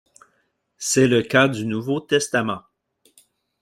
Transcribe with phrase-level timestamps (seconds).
[0.79, 2.63] C'est le cas du Nouveau Testament.